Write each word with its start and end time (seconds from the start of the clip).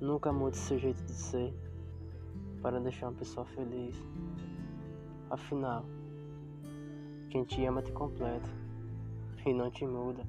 Nunca 0.00 0.32
mude 0.32 0.56
seu 0.56 0.78
jeito 0.78 1.02
de 1.04 1.12
ser 1.12 1.52
para 2.62 2.80
deixar 2.80 3.08
uma 3.08 3.18
pessoa 3.18 3.44
feliz. 3.46 3.96
Afinal, 5.30 5.84
quem 7.30 7.44
te 7.44 7.64
ama 7.64 7.82
te 7.82 7.92
completa 7.92 8.48
e 9.44 9.52
não 9.52 9.70
te 9.70 9.86
muda. 9.86 10.24